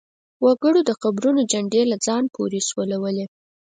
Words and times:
وګړو 0.45 0.79
د 0.85 0.91
قبرونو 1.03 1.41
چنډې 1.51 1.81
له 1.91 1.97
ځان 2.05 2.23
پورې 2.35 2.59
سولولې. 2.69 3.25